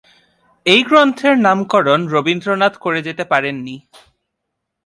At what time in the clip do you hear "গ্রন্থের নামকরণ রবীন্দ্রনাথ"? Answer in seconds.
0.83-2.73